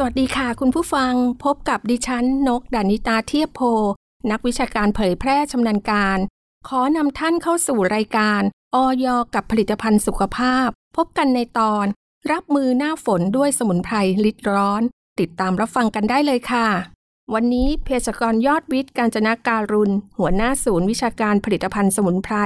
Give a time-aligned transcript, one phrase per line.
[0.00, 1.12] สวัสดีค่ะ คุณผู้ฟัง
[1.44, 3.60] พบกับดิฉันนกดานิตาเทียบโพ
[4.30, 6.18] นักวิชาการเผยแพร่ชำนาญการ
[6.68, 8.42] ขอนำท่านเข้าสู่รายการ
[8.74, 11.86] ออยกับผลิตภัณฑ์สุขภาพ พบกันในตอน
[12.32, 14.82] รับมือหน้าฝนด้วยสมุนไพรลิดร้อน
[15.20, 16.68] ติดตามรับฟังกันได้เลยค่ะ
[17.34, 22.36] วันนี้เภสัชกรยอดวิทย์การจนาการุณ หัวหน้าศูนย์วิชาการผลิตภัณฑ์สมุนไพร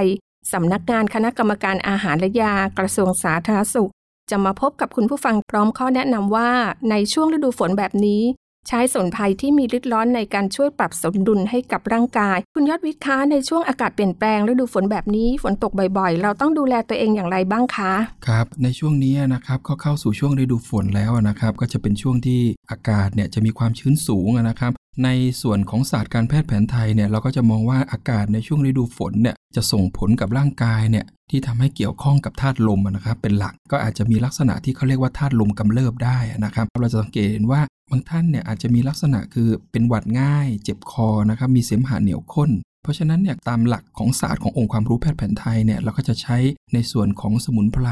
[0.53, 3.93] สำนักงานคณะกรรมการอาหารและยากระทรวงสาธารณสุข
[4.31, 6.51] จะมาพบกับคุณผู้ฟังพร้อมข้อแนะนำว่า
[6.91, 8.23] ในช่วงฤดูฝนแบบนี้
[8.69, 17.93] ใช้สมุนไพรที่มีฤทธิ์ร้อนในการช่วยปรับสมดุลให้กับร่างกาย คุณยอดวิทย์คะในช่วงอากาศเปลี่ยนแปลงฤดูฝนแบบนี้ฝนตกบ่อยๆ เราต้องดูแลตัวเองอย่างไรบ้างคะ
[18.27, 24.73] ครับในช่วงนี้นะครับก็เข้าสู่ช่วงฤดูฝนแล้วนะครับ ก็จะเป็นช่วงที่อากาศเนี่ยจะมีความชื้นสูงนะครับ
[25.05, 25.09] ใน
[25.43, 37.61] ส่วนของศาสตร์การแพทย์แผนไทยเนี่ยเราก็จะมองว่าอากาศในช่วงฤดูฝนเนี่ยจะส่งผลกับร่างกายเนี่ยที่ทำให้เกี่ยวข้องกับธาตุลมนะครับเป็นหลักก็อาจจะมีลักษณะที่เขาเรียกว่าธาตุลมกำเริบได้นะครับเราจะสังเกตเห็นว่า
[37.91, 42.51] บางท่านเนี่ยอาจจะมีลักษณะคือเป็นหวัดง่าย เจ็บคอนะครับมีเสมหะเหนียวข้น
[42.83, 46.37] เพราะฉะนั้นเนี่ยตามหลักของศาสตร์ขององค์ความรู้แพทย์แผนไทยเนี่ยเราก็จะใช้
[46.75, 47.89] ในส่วนของสมุนไพร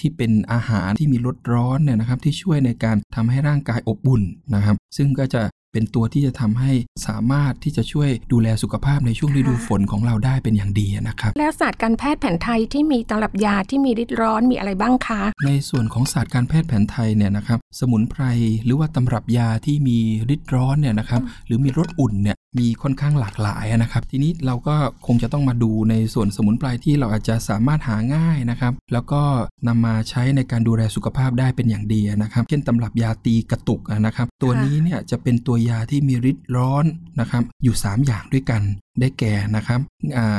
[0.00, 4.22] ที่เป็นอาหารที่มีรสร้อนเนี่ยนะครับที่ช่วยในการทำให้ร่างกายอบอุ่น
[4.54, 5.42] นะครับ ซึ่งก็จะ
[5.76, 6.72] เป็นตัวที่จะทำให้
[7.06, 18.22] สามารถที่จะช่วยดูแลสุขภาพในช่วงฤดูฝนของเราได้เป็นอย่างดีนะครับ แล้วศาสตร์การแพทย์แผนไทยที่มีตำรับยาที่มีฤทธิ์ร้อนมีอะไรบ้างคะ ในส่วนของศาสตร์การแพทย์แผนไทยเนี่ยนะครับสมุนไพร
[18.64, 19.98] หรือว่าตำรับยาที่มี
[20.34, 24.76] ฤทธิ์ร้อนเนี่ยนะครับหรือมีรสอุ่นเนี่ย มีค่อนข้างหลากหลายนะครับ ทีนี้เราก็
[25.06, 29.22] คงจะต้องมาดูในส่วนสมุนไพรที่เราอาจจะสามารถหาง่ายนะครับ แล้วก็
[29.68, 36.84] นำมาใช้ในการดูแลสุขภาพได้เป็นอย่างดีนะครับ เช่นตำรับยาตีกระตุกนะครับ ตัวนี้เนี่ยจะเป็นตัวยาที่มีฤทธิ์ร้อน
[37.20, 38.62] นะครับอยู่ 3 อย่างด้วยกัน
[39.00, 39.80] ได้แก่นะครับ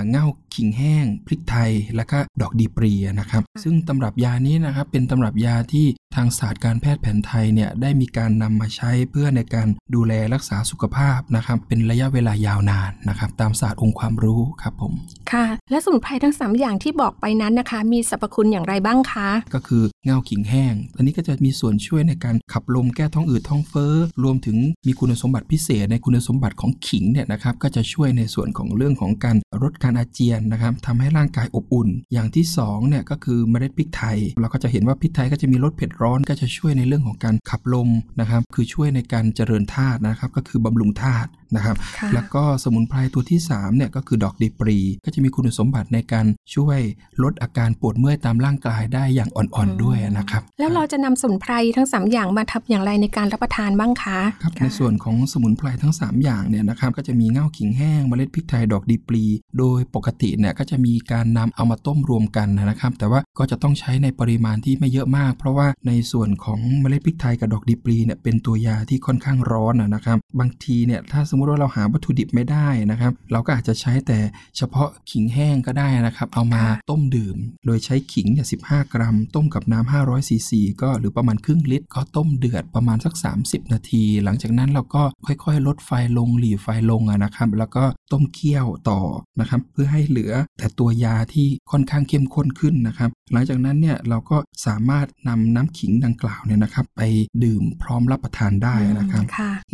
[0.10, 14.94] เง่าขิงแห้ง พริกไทย แล้วก็ดอกดีปรีนะครับ ซึ่งตำรับยานี้นะครับเป็นตำรับยาที่ทางศาสตร์การแพทย์แผนไทยเนี่ยได้มีการนำมาใช้เพื่อในการดูแลรักษาสุขภาพนะครับเป็นระยะเวลายาวนานนะครับตามศาสตร์องค์ความรู้ครับผม
[15.32, 24.58] ค่ะ และสมุนไพรทั้ง 3 อย่างที่บอกไปนั้นนะคะ มีสรรพคุณอย่างไรบ้างคะ ก็คือ เงาขิงแห้ง อันนี้ก็จะมีส่วนช่วยในการขับลมแก้ท้องอืดท้องเฟ้อ รวมถึง
[24.88, 37.90] มีคุณสมบัติพิเศษในคุณสมบัติของขิงเนี่ยนะครับ ก็จะช่วยในส่วนของเรื่องของการลดการอาเจียนนะครับทำให้ร่างกายอบอุ่น อย่างที่2เนี่ยก็คือเมล็ดพริกไทย เราก็จะเห็นว่าพริกไทยก็จะมีรสเผ็ดร้อนก็จะช่วยในเรื่องของการขับลม
[38.20, 41.76] นะครับ คือช่วยในการเจริญธาตุนะครับ ก็คือบำรุงธาตุนะครับ
[42.14, 46.26] แล้วก็สมุนไพรตัวที่3เนี่ยก็คือดอกดีปรี ก็จะมีคุณสมบัติในการ
[46.56, 46.80] ช่วย
[47.24, 59.24] ลดอาการปวดเมื่อยตามร่างกายได้อย่างอ่อนๆด้วยนะครับ แล้วเราจะนำสมุนไพรทั้ง 3 อย่างมาทำอย่างไรในการรับประทานบ้างคะครับในส่วนของสมุนไพรทั้ง 3 อย่างเนี่ยนะครับก็จะมีเง่าขิงแห้งเมล็ดพริกไทยดอกดีปรี
[59.60, 74.20] โดยปกติเนี่ยก็จะมีการนำเอามาต้มรวมกันนะครับ แต่ว่าก็จะต้องใช้ในปริมาณที่ไม่เยอะมาก เพราะว่าในส่วนของเมล็ดพริกไทยกับดอกดีปรีเนี่ยเป็นตัวยาที่ค่อนข้างร้อนนะครับ บางทีเนี่ยถ้าสมมติว่าเราหาวัตถุดิบไม่ได้นะครับ เราก็อาจจะใช้แต่
[74.58, 89.02] เฉพาะขิงแห้งก็ได้นะครับ เอามาต้มดื่ม โดยใช้ขิงเนี่ย15กรัม ต้มกับน้ำ500ซีซีก็หรือประมาณครึ่งลิตร ก็ต้มเดือดประมาณสัก 30 นาที หลังจากนั้นเราก็ค่อยๆ ลดไฟลงหลีไฟลงนะครับ แล้วก็ต้มเคี่ยวต่อ
[89.40, 97.02] นะครับ เพื่อให้เหลือแต่ตัวยาที่ค่อนข้างเข้มข้นขึ้นนะครับ หลังจากนั้นเนี่ยเราก็สามารถนำน้ำขิงดังกล่าวเนี่ยนะครับ ไป
[97.44, 99.24] ดื่มพร้อมรับประทานได้นะครับ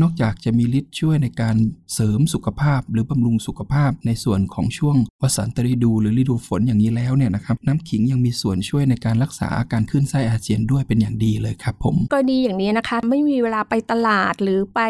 [0.01, 1.53] นอกจากจะมีฤทธิ์ช่วยในการ
[1.94, 14.81] เสริมสุขภาพ หรือบำรุงสุขภาพในส่วนของช่วงวสันตฤดู หรือฤดูฝนอย่างนี้แล้วเนี่ยนะครับน้ำขิงยังมีส่วนช่วยในการรักษาอาการขึ้นไส้อาเจียนด้วยเป็นอย่างดีเลยครับผมก็ดีอย่างนี้นะคะ ไม่มีเวลาไปตลาดหรือไป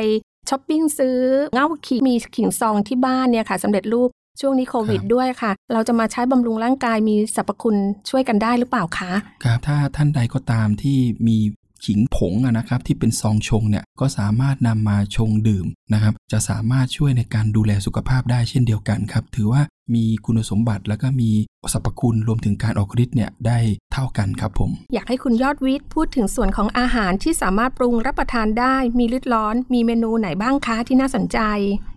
[0.50, 1.18] ช้อปปิ้งซื้อ
[1.54, 4.10] เง่าขิงมีขิงซองที่บ้านเนี่ยค่ะสำเร็จรูป
[4.42, 7.76] ช่วงนี้โควิดด้วยค่ะ เราจะมาใช้บำรุงร่างกายมีสรรพคุณ
[8.10, 9.14] ช่วยกันได้หรือเปล่าคะ
[9.44, 10.98] ครับ ถ้าท่านใดก็ตามที่
[11.28, 11.38] มี
[11.86, 19.62] ขิงผงนะครับที่เป็นซองชงเนี่ยก็สามารถนำมาชงดื่มนะครับจะสามารถช่วยในการดูแลสุขภาพได้เช่นเดียวกันครับ ถือว่า
[19.96, 21.30] มีคุณสมบัติแล้วก็มี
[21.74, 23.60] สรรพคุณรวมถึงการออกฤทธิ์เนี่ยได้
[23.94, 31.40] เท่ากันครับผม อยากให้คุณยอดวิทย์พูดถึงส่วนของอาหารที่สามารถปรุงรับประทานได้ มีฤทธิ์ร้อน มีเมนูไหนบ้างคะที่น่าสนใจ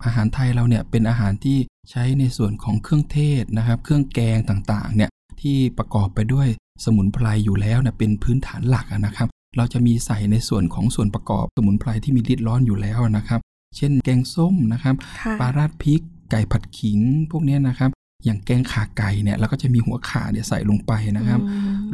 [0.05, 1.57] อาหารไทยเราเนี่ยเป็นอาหารที่
[1.89, 5.09] ใช้ในส่วนของเครื่องเทศนะครับ เครื่องแกงต่างๆเนี่ย
[5.41, 6.47] ที่ประกอบไปด้วย
[6.83, 9.27] สมุนไพรอยู่แล้วเนี่ยเป็นพื้นฐานหลักนะครับ
[9.57, 13.39] เราจะมีใส่ในส่วนของส่วนประกอบสมุนไพรที่มีฤทธิ์ร้อนอยู่แล้วนะครับ
[13.77, 14.95] เช่นแกงส้มนะครับ
[15.39, 16.01] ปลาราดพริก
[16.31, 16.99] ไก่ผัดขิง
[17.31, 17.89] พวกนี้นะครับ
[18.25, 21.41] อย่างแกงขาไก่เนี่ยเราก็จะมีหัวขาเนี่ยใส่ลงไปนะครับ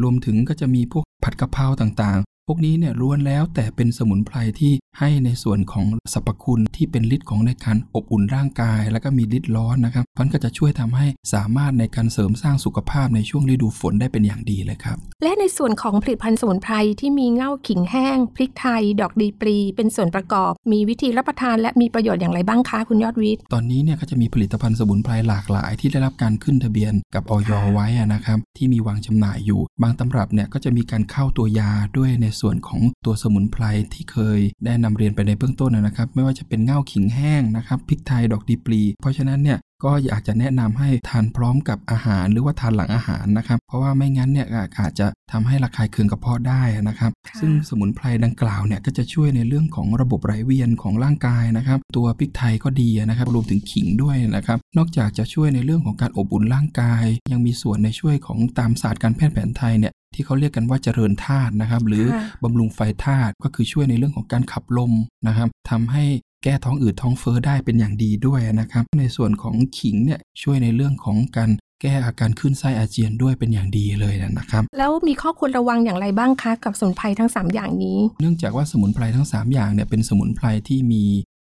[0.01, 33.63] รวมถึงก็จะมีพวกผัดกะเพราต่าง พวกนี้เนี่ยล้วนแล้วแต่เป็นสมุนไพรที่ให้ในส่วนของสรรพคุณที่เป็นฤทธิ์ของในการอบอุ่นร่างกาย แล้วก็มีฤทธิ์ร้อนนะครับมันก็จะช่วยทำให้สามารถในการเสริมสร้างสุขภาพในช่วงฤดูฝนได้เป็นอย่างดีเลยครับ และในส่วนของผลิตภัณฑ์สมุนไพรที่มีเง่าขิงแห้ง พริกไทย ดอกดีปลีเป็นส่วนประกอบ มีวิธีรับประทานและมีประโยชน์อย่างไรบ้างคะคุณยอดวิทย์ตอนนี้เนี่ยก็จะมีผลิตภัณฑ์สมุนไพรหลากหลาย ที่ได้รับการขึ้นทะเบียนกับออยไว้นะครับที่มีวางจำหน่ายอยู่ บางตำรับเนี่ยก็จะมีการเข้าตัวยาด้วยในส่วนของตัวสมุนไพร
[33.93, 44.47] ที่เคยได้นำเรียนไปในเบื้องต้นนะครับ ไม่ว่าจะเป็นเง่าขิงแห้งนะครับพริกไทยดอกดีปลี เพราะฉะนั้นเนี่ยก็อยากจะแนะนำให้ทานพร้อมกับอาหารหรือว่าทานหลังอาหารนะครับ เพราะว่าไม่งั้นเนี่ย
[44.79, 62.05] อาจจะทำให้ระคายเคืองกระเพาะได้นะครับ ซึ่งสมุนไพรดังกล่าวเนี่ยก็จะช่วยในเรื่องของระบบไหลเวียนของร่างกายนะครับ ตัวพริกไทยก็ดีนะครับ รวมถึงขิงด้วยนะครับ นอกจากจะช่วยในเรื่องของการอบอุ่นร่างกาย ยังมีส่วนในช่วยของตามศาสตร์การแพทย์แผนไทยเนี่ย ที่เขาเรียกกันว่าเจริญธาตุนะครับ หรือ
[62.43, 64.93] บำรุงไฟธาตุก็คือช่วยในเรื่องของการขับลม
[65.27, 66.03] นะครับทำให้
[66.43, 71.49] แก้ท้องอืดท้องเฟ้อได้เป็นอย่างดีด้วยนะครับ ในส่วนของขิงเนี่ยช่วยในเรื่องของการ
[71.81, 81.03] แก้อาการขึ้นไส้อาเจียนด้วยเป็นอย่างดีเลยนะครับ แล้วมีข้อควรระวังอย่างไรบ้างคะกับสมุนไพรทั้ง 3 อย่างนี้ เนื่องจากว่าสมุนไพรทั้ง 3 อย่างเนี่ยเป็นสมุนไพรที่มี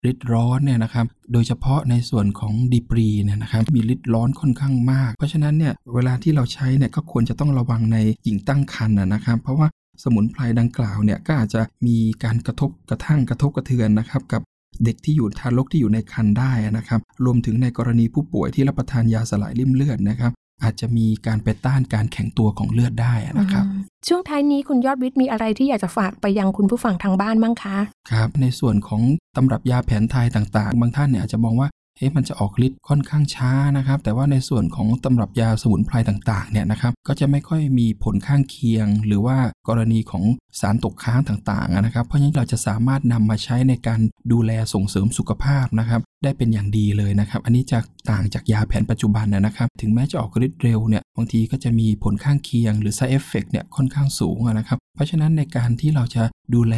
[0.10, 9.68] ฤทธิ์ร้อนเนี่ยนะครับ โดยเฉพาะในส่วนของดีปรีเนี่ยนะครับ มีฤทธิ์ร้อนค่อนข้างมาก เพราะฉะนั้นเนี่ยเวลาที่เราใช้เนี่ยก็ควรจะต้องระวังในหญิงตั้งครรภ์นะครับ เพราะว่า
[10.04, 14.42] สมุนไพรดังกล่าวเนี่ยก็อาจจะมีการกระทบกระทั่งกระทบกระเทือนนะครับกับ
[14.84, 20.32] เด็กที่อยู่ทารกที่อยู่ในครรภ์ได้นะครับ รวมถึงในกรณีผู้ป่วยที่รับประทานยาสลายริ่มเลือดนะครับ
[20.64, 23.66] อาจจะมีการไปต้านการแข็งตัวของเลือดได้นะครับ
[24.08, 27.78] ช่วงท้ายนี้คุณยอดวิทย์มีอะไรที่อยากจะฝากไปยังคุณผู้ฟังทางบ้านบ้างคะ
[28.12, 29.02] ครับ ในส่วนของ
[29.36, 31.68] ตำรับยาแผนไทยต่างๆ บางท่านเนี่ยอาจจะมองว่า
[31.98, 39.38] เอ๊ะมันจะออกฤทธิ์ค่อนข้างช้านะครับ แต่ว่าในส่วนของตำรับยาสมุนไพรต่างๆเนี่ยนะครับ ก็จะไม่ค่อยมีผลข้างเคียง หรือว่า
[39.68, 40.24] กรณีของ
[40.60, 44.00] สารตกค้างต่างๆนะครับ เพราะฉะนั้นเราจะสามารถนำมาใช้ในการ
[44.32, 47.80] ดูแลส่งเสริมสุขภาพนะครับ ได้เป็นอย่างดีเลยนะครับ อันนี้จะ
[48.12, 56.24] ต่างจากยาแผนปัจจุบันนะครับ ถึงแม้จะออกฤทธิ์เร็วเนี่ย บางทีก็จะมีผลข้างเคียง หรือ side effect เนี่ยค่อนข้างสูงนะครับ เพราะฉะนั้นในการที่เราจะ
[56.56, 56.76] ดูแล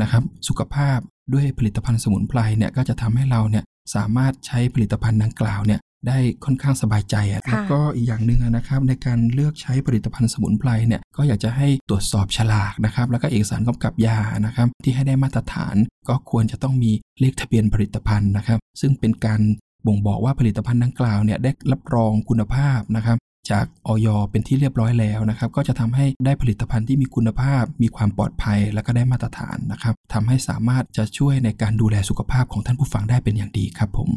[0.00, 0.98] นะครับสุขภาพ
[1.32, 15.76] ด้วยผลิตภัณฑ์สมุนไพรเนี่ยก็จะทำให้เราเนี่ย สามารถใช้ผลิตภัณฑ์ดังกล่าวเนี่ยได้ค่อนข้างสบายใจอะแล้วก็อีกอย่างหนึ่งนะครับในการเลือกใช้ผลิตภัณฑ์สมุนไพรเนี่ยก็อยากจะให้ตรวจสอบฉลากนะครับแล้วก็เอกสารกำกับยานะครับที่ให้ได้มาตรฐาน
[16.08, 19.40] ก็ควรจะต้องมีเลขทะเบียนผลิตภัณฑ์นะครับ ซึ่งเป็นการ
[19.86, 23.16] บ่งบอกว่าผลิตภัณฑ์ดังกล่าวเนี่ยได้รับรองคุณภาพนะครับ
[23.50, 34.10] จากออยเป็นที่เรียบร้อยแล้วนะครับ ก็จะทำให้ได้ผลิตภัณฑ์ที่มีคุณภาพ มีความปลอดภัย และก็ได้มาตรฐานนะครับทำให้สามารถจะช่วยในการดูแลสุขภาพของท่านผู้ฟังได้เป็นอย่างดีครับผม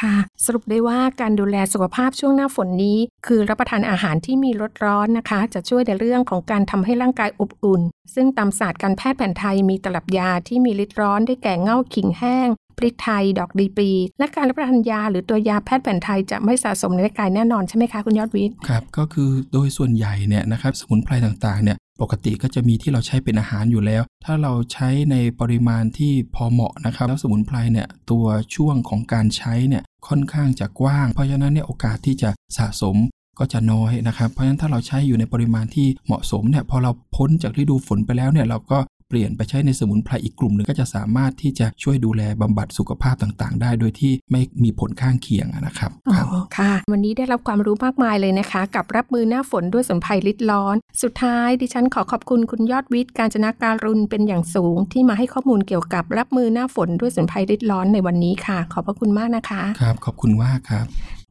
[0.00, 7.82] ค่ะ สรุปได้ว่าการดูแลสุขภาพช่วงหน้าฝนนี้ คือรับประทานอาหารที่มีรสร้อนนะคะ จะช่วยในเรื่องของการทำให้ร่างกายอบอุ่น
[8.14, 12.48] ซึ่งตามศาสตร์การแพทย์แผนไทยมีตลับยาที่มีฤทธิ์ร้อนได้แก่เง่าขิงแห้ง
[12.78, 32.96] พริกไทย ดอกดีปรีและการรับประทานยาหรือตัวยาแพทย์แผนไทยจะไม่สะสมในร่างกายแน่นอนใช่ไหมคะคุณยอดวิทย์ครับก็คือโดยส่วนใหญ่เนี่ยนะครับสมุนไพรต่างๆเนี่ย ปกติก็จะมีที่เราใช้เป็นอาหารอยู่แล้ว ถ้าเราใช้ในปริมาณที่พอเหมาะนะครับ แล้วสมุนไพรเนี่ยตัวช่วงของการใช้เนี่ยค่อนข้างจะกว้าง เพราะฉะนั้นเนี่ยโอกาสที่จะสะสม
[33.38, 38.78] ก็จะน้อยนะครับ เพราะฉะนั้นถ้าเราใช้อยู่ในปริมาณที่เหมาะสมเนี่ยพอเราพ้นจากฤดูฝนไปแล้วเนี่ยเราก็
[39.08, 46.20] เปลี่ยนไปใช้ในสมุนไพรอีกกลุ่มหนึ่งก็จะสามารถที่จะช่วยดูแลบำบัดสุขภาพต่างๆ ได้โดยที่ไม่มีผลข้างเคียงนะครับอ๋อ
[46.58, 60.86] ค่ะ วันนี้ได้รับความรู้มากมายเลยนะคะ กับรับมือหน้าฝนด้วยสมุนไพรลิดร้อน สุดท้ายดิฉันขอขอบคุณคุณยอดวิทย์การจนาการุณเป็นอย่างสูง ที่มาให้ข้อมูลเกี่ยวกับรับมือหน้าฝนด้วยสมุนไพรลิดร้อนในวันนี้ค่ะ ขอบพระคุณมากนะคะครับ ขอบคุณมากครับ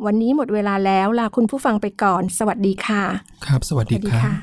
[0.06, 3.04] วันนี้หมดเวลาแล้วลาคุณผู้ฟังไปก่อน สวัสดีค่ะ
[3.46, 4.38] ครับ สวัสดีครับ